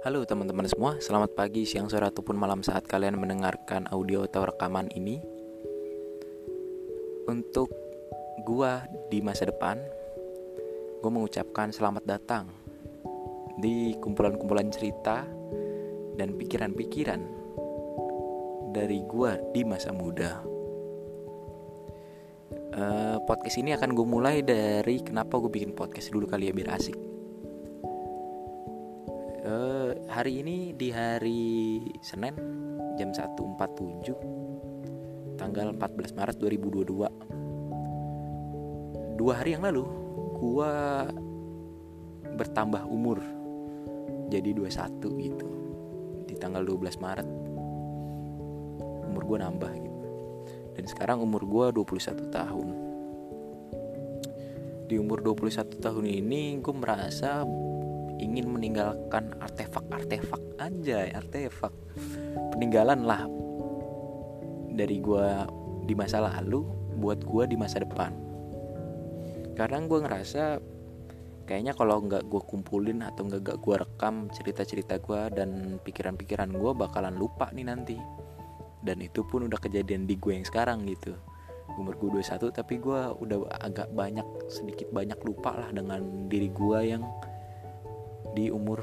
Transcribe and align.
Halo 0.00 0.24
teman-teman 0.24 0.64
semua, 0.64 0.96
selamat 0.96 1.36
pagi, 1.36 1.68
siang, 1.68 1.84
sore, 1.92 2.08
ataupun 2.08 2.32
malam 2.32 2.64
saat 2.64 2.88
kalian 2.88 3.20
mendengarkan 3.20 3.84
audio 3.92 4.24
atau 4.24 4.48
rekaman 4.48 4.88
ini. 4.96 5.20
Untuk 7.28 7.68
gua 8.48 8.80
di 9.12 9.20
masa 9.20 9.44
depan 9.44 9.76
Gue 11.04 11.12
mengucapkan 11.12 11.68
selamat 11.68 12.08
datang 12.08 12.48
Di 13.60 13.92
kumpulan-kumpulan 14.00 14.72
cerita 14.72 15.28
dan 16.16 16.32
pikiran-pikiran 16.32 17.20
Dari 18.72 19.04
gua 19.04 19.36
di 19.52 19.68
masa 19.68 19.92
muda. 19.92 20.40
Uh, 22.72 23.20
Podcast 23.28 23.60
ini 23.60 23.76
akan 23.76 23.92
gue 23.92 24.06
mulai 24.08 24.40
dari 24.40 25.04
kenapa 25.04 25.36
gue 25.36 25.52
bikin 25.52 25.76
podcast 25.76 26.08
dulu 26.08 26.24
kali 26.24 26.48
ya 26.48 26.56
biar 26.56 26.80
asik 26.80 27.09
hari 30.20 30.44
ini 30.44 30.76
di 30.76 30.92
hari 30.92 31.80
Senin 32.04 32.36
jam 33.00 33.08
1.47 33.08 35.40
tanggal 35.40 35.72
14 35.72 36.12
Maret 36.12 36.36
2022 36.36 39.16
dua 39.16 39.32
hari 39.32 39.56
yang 39.56 39.64
lalu 39.64 39.80
gua 40.36 41.08
bertambah 42.36 42.84
umur 42.84 43.24
jadi 44.28 44.52
21 44.52 45.24
gitu. 45.24 45.48
Di 46.28 46.36
tanggal 46.36 46.68
12 46.68 47.00
Maret 47.00 47.24
umur 49.08 49.24
gua 49.24 49.48
nambah 49.48 49.72
gitu. 49.72 50.04
Dan 50.76 50.84
sekarang 50.84 51.24
umur 51.24 51.48
gua 51.48 51.72
21 51.72 52.28
tahun. 52.28 52.68
Di 54.84 55.00
umur 55.00 55.24
21 55.24 55.80
tahun 55.80 56.04
ini 56.04 56.60
gue 56.60 56.74
merasa 56.76 57.48
ingin 58.20 58.52
meninggalkan 58.52 59.32
artefak-artefak 59.40 60.42
aja 60.60 61.08
artefak. 61.16 61.72
Peninggalan 62.52 63.08
lah 63.08 63.24
dari 64.76 65.00
gue 65.00 65.28
di 65.88 65.94
masa 65.96 66.20
lalu 66.20 66.62
buat 67.00 67.24
gue 67.24 67.48
di 67.48 67.56
masa 67.56 67.80
depan. 67.80 68.12
Karena 69.56 69.80
gue 69.88 69.98
ngerasa 70.04 70.60
kayaknya 71.48 71.74
kalau 71.74 72.04
nggak 72.04 72.28
gue 72.28 72.42
kumpulin 72.46 73.02
atau 73.02 73.26
nggak 73.26 73.42
gak 73.42 73.58
gue 73.58 73.74
rekam 73.80 74.30
cerita-cerita 74.30 75.00
gue 75.00 75.20
dan 75.34 75.80
pikiran-pikiran 75.82 76.52
gue 76.54 76.72
bakalan 76.76 77.16
lupa 77.16 77.48
nih 77.50 77.66
nanti. 77.66 77.96
Dan 78.80 79.00
itu 79.04 79.24
pun 79.24 79.48
udah 79.48 79.60
kejadian 79.60 80.04
di 80.04 80.16
gue 80.20 80.36
yang 80.36 80.46
sekarang 80.46 80.84
gitu. 80.88 81.16
Umur 81.76 81.96
gue 81.96 82.20
21 82.20 82.52
tapi 82.52 82.76
gue 82.76 83.00
udah 83.16 83.48
agak 83.64 83.88
banyak 83.96 84.26
sedikit 84.52 84.92
banyak 84.92 85.16
lupa 85.24 85.56
lah 85.56 85.70
dengan 85.72 86.28
diri 86.28 86.52
gue 86.52 86.80
yang 86.84 87.02
di 88.34 88.48
umur 88.50 88.82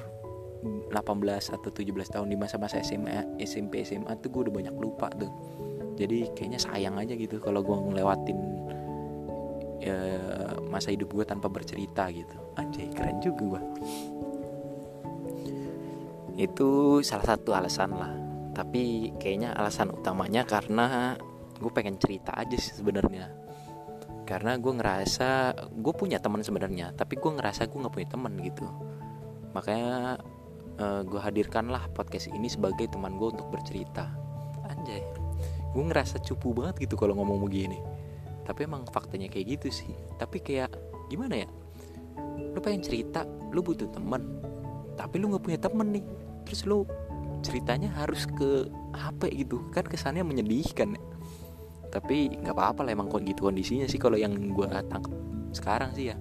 18 0.90 1.54
atau 1.54 1.70
17 1.70 2.14
tahun 2.18 2.28
di 2.28 2.38
masa-masa 2.38 2.82
SMA, 2.82 3.38
SMP, 3.40 3.86
SMA 3.86 4.10
tuh 4.20 4.30
gue 4.34 4.42
udah 4.50 4.54
banyak 4.54 4.76
lupa 4.76 5.08
tuh. 5.14 5.30
Jadi 5.98 6.30
kayaknya 6.38 6.60
sayang 6.62 6.96
aja 6.98 7.14
gitu 7.18 7.42
kalau 7.42 7.66
gue 7.66 7.74
ngelewatin 7.74 8.40
ya, 9.82 9.98
masa 10.70 10.94
hidup 10.94 11.14
gue 11.14 11.26
tanpa 11.26 11.50
bercerita 11.50 12.10
gitu. 12.14 12.38
Anjay, 12.58 12.90
keren 12.94 13.22
juga 13.22 13.58
gue. 13.58 13.62
Itu 16.38 17.02
salah 17.02 17.38
satu 17.38 17.54
alasan 17.54 17.98
lah. 17.98 18.14
Tapi 18.54 19.14
kayaknya 19.22 19.54
alasan 19.54 19.94
utamanya 19.94 20.46
karena 20.46 21.18
gue 21.58 21.72
pengen 21.74 21.98
cerita 22.02 22.34
aja 22.34 22.58
sih 22.58 22.78
sebenarnya. 22.78 23.30
Karena 24.28 24.58
gue 24.60 24.74
ngerasa 24.74 25.56
gue 25.72 25.94
punya 25.96 26.20
teman 26.20 26.44
sebenarnya, 26.44 26.92
tapi 26.94 27.16
gue 27.16 27.32
ngerasa 27.32 27.70
gue 27.70 27.78
nggak 27.80 27.94
punya 27.94 28.10
teman 28.10 28.34
gitu 28.42 28.68
makanya 29.58 30.22
uh, 30.78 31.02
gue 31.02 31.18
hadirkanlah 31.18 31.90
podcast 31.98 32.30
ini 32.30 32.46
sebagai 32.46 32.86
teman 32.94 33.18
gue 33.18 33.34
untuk 33.34 33.50
bercerita. 33.50 34.06
Anjay. 34.70 35.02
Gue 35.74 35.84
ngerasa 35.90 36.22
cupu 36.22 36.54
banget 36.54 36.86
gitu 36.86 36.94
kalau 36.94 37.18
ngomong 37.18 37.42
begini. 37.42 37.82
Tapi 38.46 38.70
emang 38.70 38.86
faktanya 38.94 39.28
kayak 39.28 39.58
gitu 39.58 39.74
sih. 39.74 39.92
Tapi 40.22 40.38
kayak 40.46 40.70
gimana 41.10 41.42
ya? 41.42 41.50
Lu 42.54 42.62
pengen 42.62 42.86
cerita 42.86 43.26
lu 43.50 43.66
butuh 43.66 43.90
temen 43.90 44.38
tapi 44.98 45.22
lu 45.22 45.34
nggak 45.34 45.44
punya 45.44 45.60
temen 45.60 45.88
nih. 45.90 46.06
Terus 46.46 46.62
lu 46.70 46.86
ceritanya 47.42 47.90
harus 47.98 48.30
ke 48.30 48.70
HP 48.94 49.46
gitu. 49.46 49.66
Kan 49.74 49.90
kesannya 49.90 50.22
menyedihkan 50.22 50.94
ya. 50.94 51.02
Tapi 51.90 52.38
nggak 52.46 52.54
apa-apa 52.54 52.86
lah 52.86 52.94
emang 52.94 53.10
gitu 53.26 53.50
kondisinya 53.50 53.90
sih 53.90 53.98
kalau 53.98 54.22
yang 54.22 54.34
gue 54.54 54.68
tangkap 54.86 55.14
sekarang 55.56 55.96
sih 55.96 56.12
ya 56.12 56.16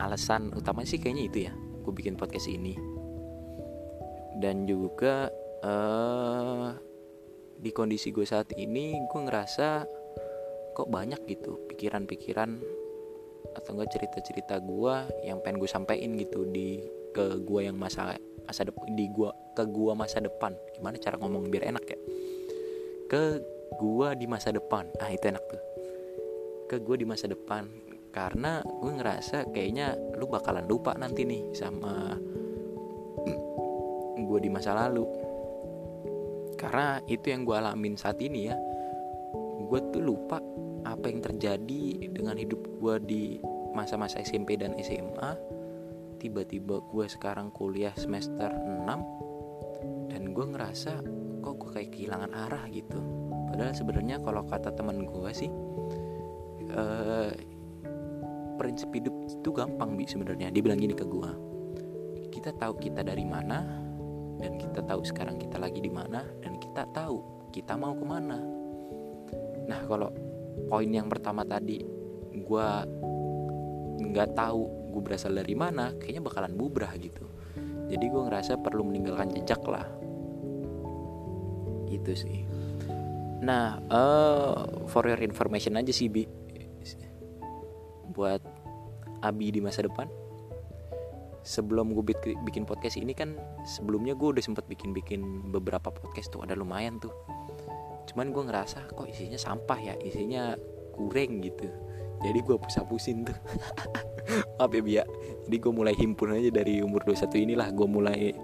alasan 0.00 0.52
utama 0.52 0.84
sih 0.84 1.00
kayaknya 1.00 1.24
itu 1.28 1.38
ya 1.50 1.52
gue 1.56 1.92
bikin 1.94 2.18
podcast 2.18 2.50
ini. 2.50 2.74
Dan 4.36 4.68
juga 4.68 5.30
uh, 5.64 6.74
di 7.56 7.70
kondisi 7.72 8.12
gue 8.12 8.26
saat 8.28 8.52
ini 8.58 9.00
gue 9.08 9.20
ngerasa 9.22 9.86
kok 10.76 10.88
banyak 10.92 11.24
gitu 11.24 11.64
pikiran-pikiran 11.72 12.60
atau 13.56 13.70
enggak 13.72 13.96
cerita-cerita 13.96 14.60
gue 14.60 14.94
yang 15.24 15.40
pengen 15.40 15.56
gue 15.62 15.70
sampein 15.70 16.12
gitu 16.20 16.44
di 16.52 16.84
ke 17.16 17.40
gue 17.40 17.60
yang 17.64 17.80
masa 17.80 18.12
masa 18.44 18.68
depan 18.68 18.92
di 18.92 19.08
gua 19.08 19.32
ke 19.56 19.64
gue 19.64 19.92
masa 19.96 20.20
depan. 20.20 20.52
Gimana 20.76 21.00
cara 21.00 21.16
ngomong 21.16 21.48
biar 21.48 21.72
enak 21.72 21.84
ya? 21.88 21.98
Ke 23.08 23.40
gue 23.80 24.08
di 24.20 24.26
masa 24.28 24.52
depan. 24.52 24.84
Ah 25.00 25.08
itu 25.08 25.24
enak 25.24 25.44
tuh. 25.48 25.62
Ke 26.68 26.76
gue 26.76 26.96
di 27.00 27.06
masa 27.08 27.24
depan 27.24 27.85
karena 28.16 28.64
gue 28.64 28.92
ngerasa 28.96 29.52
kayaknya 29.52 29.92
lu 30.16 30.24
bakalan 30.24 30.64
lupa 30.64 30.96
nanti 30.96 31.28
nih 31.28 31.52
sama 31.52 32.16
gue 34.16 34.38
di 34.40 34.48
masa 34.48 34.72
lalu. 34.72 35.04
Karena 36.56 36.96
itu 37.04 37.28
yang 37.28 37.44
gue 37.44 37.52
alamin 37.52 38.00
saat 38.00 38.16
ini 38.24 38.48
ya 38.48 38.56
gue 39.66 39.80
tuh 39.92 40.00
lupa 40.00 40.40
apa 40.88 41.12
yang 41.12 41.20
terjadi 41.20 42.08
dengan 42.08 42.40
hidup 42.40 42.64
gue 42.80 42.94
di 43.04 43.22
masa-masa 43.76 44.22
SMP 44.24 44.56
dan 44.56 44.72
SMA 44.80 45.36
tiba-tiba 46.16 46.80
gue 46.80 47.06
sekarang 47.10 47.52
kuliah 47.52 47.92
semester 48.00 48.48
6 48.48 50.08
dan 50.08 50.22
gue 50.32 50.46
ngerasa 50.56 51.04
kok 51.44 51.54
gue 51.60 51.70
kayak 51.76 51.90
kehilangan 51.92 52.32
arah 52.32 52.64
gitu. 52.72 52.96
Padahal 53.52 53.76
sebenarnya 53.76 54.16
kalau 54.24 54.48
kata 54.48 54.72
teman 54.72 55.04
gue 55.04 55.30
sih 55.36 55.52
uh, 56.72 57.30
prinsip 58.66 58.90
hidup 58.90 59.14
itu 59.30 59.50
gampang 59.54 59.94
bi 59.94 60.02
sebenarnya. 60.10 60.50
Dia 60.50 60.62
bilang 60.66 60.82
gini 60.82 60.92
ke 60.98 61.06
gue 61.06 61.46
kita 62.36 62.52
tahu 62.62 62.76
kita 62.76 63.00
dari 63.00 63.24
mana 63.24 63.64
dan 64.36 64.60
kita 64.60 64.84
tahu 64.84 65.00
sekarang 65.08 65.40
kita 65.40 65.56
lagi 65.56 65.80
di 65.80 65.88
mana 65.88 66.20
dan 66.44 66.60
kita 66.60 66.84
tahu 66.92 67.48
kita 67.48 67.72
mau 67.80 67.96
ke 67.96 68.04
mana 68.04 68.38
nah 69.66 69.80
kalau 69.88 70.12
poin 70.68 70.86
yang 70.86 71.08
pertama 71.08 71.48
tadi 71.48 71.80
gue 72.36 72.68
nggak 73.96 74.36
tahu 74.36 74.92
gue 74.92 75.02
berasal 75.02 75.32
dari 75.32 75.56
mana 75.56 75.92
kayaknya 75.96 76.24
bakalan 76.24 76.56
bubrah 76.56 76.92
gitu. 76.96 77.28
Jadi 77.92 78.04
gue 78.08 78.22
ngerasa 78.28 78.56
perlu 78.60 78.80
meninggalkan 78.80 79.28
jejak 79.28 79.60
lah. 79.68 79.84
Itu 81.92 82.16
sih. 82.16 82.48
Nah 83.44 83.76
uh, 83.92 84.88
for 84.88 85.04
your 85.04 85.20
information 85.20 85.76
aja 85.76 85.92
sih 85.92 86.08
bi. 86.08 86.24
Buat 88.16 88.55
Abi 89.26 89.50
di 89.50 89.60
masa 89.60 89.82
depan. 89.82 90.06
Sebelum 91.46 91.94
gue 91.94 92.04
bikin 92.42 92.66
podcast 92.66 92.98
ini 92.98 93.14
kan 93.14 93.38
sebelumnya 93.62 94.18
gue 94.18 94.34
udah 94.34 94.42
sempet 94.42 94.66
bikin-bikin 94.66 95.50
beberapa 95.54 95.94
podcast 95.94 96.34
tuh 96.34 96.42
ada 96.42 96.58
lumayan 96.58 96.98
tuh. 96.98 97.14
Cuman 98.10 98.34
gue 98.34 98.42
ngerasa 98.50 98.90
kok 98.90 99.06
isinya 99.06 99.38
sampah 99.38 99.78
ya? 99.78 99.94
Isinya 100.02 100.58
kurang 100.94 101.42
gitu. 101.42 101.70
Jadi 102.26 102.38
gue 102.42 102.54
hapus-hapusin 102.58 103.30
tuh. 103.30 103.38
Maaf 104.58 104.74
ya 104.74 104.82
Bia. 104.82 105.04
Jadi 105.46 105.56
gue 105.62 105.72
mulai 105.72 105.94
himpun 105.94 106.34
aja 106.34 106.50
dari 106.50 106.82
umur 106.82 107.06
21 107.06 107.46
inilah. 107.46 107.68
Gue 107.70 107.86
mulai 107.86 108.34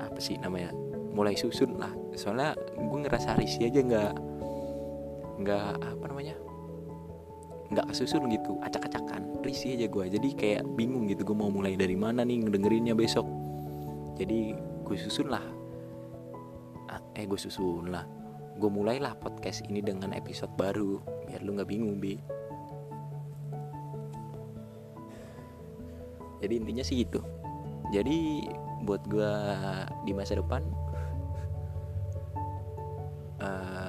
apa 0.00 0.16
sih 0.16 0.40
namanya 0.40 0.72
mulai 1.12 1.36
susun 1.36 1.76
lah. 1.76 1.92
Soalnya 2.16 2.56
gue 2.76 2.98
ngerasa 3.04 3.36
risih 3.36 3.68
aja 3.68 3.80
nggak 3.84 4.12
nggak 5.36 5.72
apa 5.84 6.04
namanya 6.08 6.45
nggak 7.70 7.86
kesusun 7.90 8.30
gitu 8.30 8.58
acak-acakan 8.62 9.26
risih 9.46 9.78
aja 9.78 9.86
gue 9.86 10.04
jadi 10.18 10.28
kayak 10.34 10.62
bingung 10.74 11.06
gitu 11.06 11.22
gue 11.22 11.36
mau 11.38 11.50
mulai 11.50 11.78
dari 11.78 11.94
mana 11.94 12.26
nih 12.26 12.42
ngedengerinnya 12.42 12.98
besok. 12.98 13.24
Jadi 14.16 14.56
gue 14.82 14.96
susun 14.98 15.30
lah. 15.30 15.44
Ah, 16.90 17.00
eh 17.14 17.24
gue 17.28 17.38
susun 17.38 17.94
lah. 17.94 18.02
Gue 18.56 18.70
mulailah 18.72 19.14
podcast 19.20 19.62
ini 19.70 19.84
dengan 19.84 20.16
episode 20.16 20.50
baru 20.58 20.98
biar 21.30 21.44
lu 21.46 21.54
nggak 21.54 21.70
bingung 21.70 22.02
bi. 22.02 22.18
Jadi 26.42 26.54
intinya 26.58 26.84
sih 26.84 27.06
gitu. 27.06 27.22
Jadi 27.94 28.50
buat 28.82 29.06
gue 29.06 29.32
di 30.02 30.12
masa 30.12 30.38
depan 30.38 30.62
uh, 33.40 33.85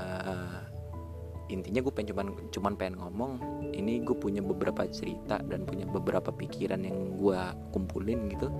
intinya 1.47 1.79
gue 1.79 1.93
pengen 1.95 2.11
cuman 2.11 2.27
cuman 2.51 2.73
pengen 2.75 2.95
ngomong 2.99 3.31
ini 3.71 4.03
gue 4.03 4.15
punya 4.15 4.43
beberapa 4.43 4.83
cerita 4.87 5.39
dan 5.39 5.63
punya 5.63 5.87
beberapa 5.87 6.31
pikiran 6.31 6.83
yang 6.83 7.15
gue 7.15 7.39
kumpulin 7.71 8.27
gitu. 8.31 8.51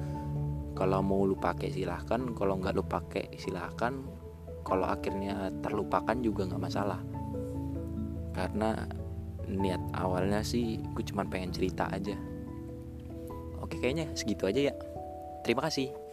Kalau 0.78 1.02
mau 1.02 1.26
lu 1.26 1.36
pakai 1.36 1.74
silahkan 1.74 2.22
kalau 2.38 2.62
nggak 2.62 2.74
lu 2.78 2.86
pakai 2.86 3.34
silahkan 3.36 3.98
kalau 4.64 4.88
akhirnya 4.88 5.52
terlupakan 5.60 6.16
juga 6.24 6.48
nggak 6.48 6.64
masalah. 6.64 7.02
Karena 8.32 8.88
niat 9.48 9.82
awalnya 9.96 10.44
sih 10.44 10.80
gue 10.96 11.04
cuma 11.04 11.28
pengen 11.28 11.52
cerita 11.52 11.92
aja. 11.92 12.16
Oke 13.60 13.82
kayaknya 13.84 14.08
segitu 14.16 14.48
aja 14.48 14.72
ya. 14.72 14.76
Terima 15.44 15.66
kasih 15.68 16.07